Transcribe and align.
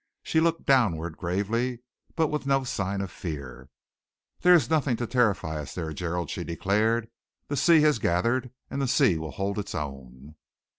She 0.23 0.39
looked 0.39 0.65
downward 0.65 1.15
gravely 1.15 1.81
but 2.15 2.29
with 2.29 2.47
no 2.47 2.63
sign 2.63 3.01
of 3.01 3.11
fear. 3.11 3.69
"There 4.39 4.55
is 4.55 4.67
nothing 4.67 4.95
to 4.97 5.05
terrify 5.05 5.59
us 5.59 5.75
there, 5.75 5.93
Gerald," 5.93 6.31
she 6.31 6.43
declared. 6.43 7.07
"The 7.49 7.57
sea 7.57 7.81
has 7.81 7.99
gathered, 7.99 8.49
and 8.67 8.81
the 8.81 8.87
sea 8.87 9.19
will 9.19 9.29
hold 9.29 9.59
its 9.59 9.75
own." 9.75 10.37